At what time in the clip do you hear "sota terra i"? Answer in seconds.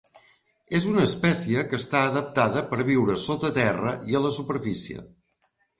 3.27-4.21